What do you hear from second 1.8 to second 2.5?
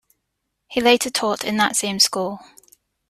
school.